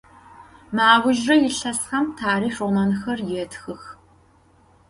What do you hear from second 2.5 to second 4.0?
romanxer yêtxıx.